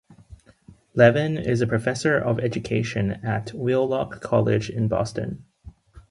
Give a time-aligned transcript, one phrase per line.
[0.95, 5.45] Levin is a professor of education at Wheelock College in Boston.